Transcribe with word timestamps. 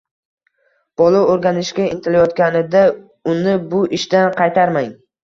bola 1.01 1.19
o‘rganishga 1.33 1.83
intilayotganida 1.95 2.81
uni 3.35 3.55
bu 3.75 3.83
ishidan 3.99 4.33
qaytarmang. 4.41 4.91